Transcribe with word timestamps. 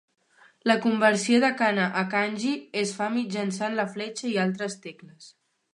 La 0.69 0.77
conversió 0.85 1.41
de 1.43 1.51
kana 1.59 1.85
a 2.01 2.03
kanji 2.15 2.55
es 2.85 2.97
fa 3.01 3.13
mitjançant 3.19 3.79
la 3.83 3.89
fletxa 3.95 4.31
i 4.33 4.37
altres 4.47 4.83
tecles. 4.89 5.33